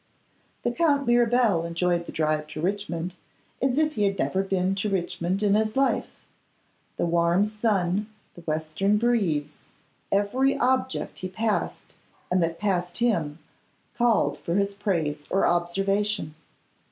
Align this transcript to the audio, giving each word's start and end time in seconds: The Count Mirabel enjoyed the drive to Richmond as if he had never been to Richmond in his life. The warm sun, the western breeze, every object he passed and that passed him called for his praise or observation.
The 0.63 0.71
Count 0.71 1.05
Mirabel 1.05 1.63
enjoyed 1.63 2.07
the 2.07 2.11
drive 2.11 2.47
to 2.47 2.59
Richmond 2.59 3.13
as 3.61 3.77
if 3.77 3.93
he 3.93 4.05
had 4.05 4.17
never 4.17 4.41
been 4.41 4.73
to 4.73 4.89
Richmond 4.89 5.43
in 5.43 5.53
his 5.53 5.75
life. 5.75 6.25
The 6.97 7.05
warm 7.05 7.45
sun, 7.45 8.07
the 8.33 8.41
western 8.41 8.97
breeze, 8.97 9.53
every 10.11 10.57
object 10.57 11.19
he 11.19 11.27
passed 11.29 11.93
and 12.31 12.41
that 12.41 12.57
passed 12.57 12.97
him 12.97 13.37
called 13.95 14.39
for 14.39 14.55
his 14.55 14.73
praise 14.73 15.27
or 15.29 15.45
observation. 15.45 16.33